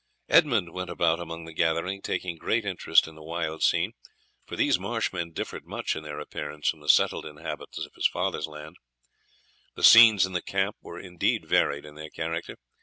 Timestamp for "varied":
11.47-11.85